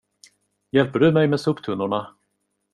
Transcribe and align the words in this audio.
Hjälper 0.71 0.99
du 0.99 1.11
mig 1.11 1.27
med 1.27 1.39
soptunnorna? 1.39 2.15